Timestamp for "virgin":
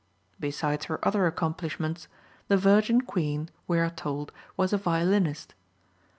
2.57-3.01